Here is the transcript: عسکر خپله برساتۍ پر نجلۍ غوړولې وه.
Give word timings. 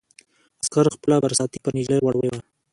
عسکر 0.61 0.85
خپله 0.95 1.15
برساتۍ 1.23 1.57
پر 1.63 1.71
نجلۍ 1.77 1.97
غوړولې 2.03 2.29
وه. 2.31 2.41